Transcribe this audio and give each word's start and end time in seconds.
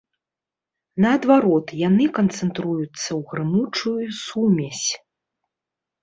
Наадварот, 1.03 1.67
яны 1.87 2.05
канцэнтруюцца 2.19 2.87
ў 2.93 3.21
грымучую 3.33 4.07
сумесь. 4.23 4.87